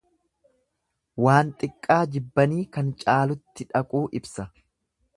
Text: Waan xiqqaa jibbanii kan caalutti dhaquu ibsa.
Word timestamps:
Waan 1.25 1.51
xiqqaa 1.59 1.99
jibbanii 2.15 2.65
kan 2.79 2.91
caalutti 3.05 3.71
dhaquu 3.77 4.07
ibsa. 4.23 4.53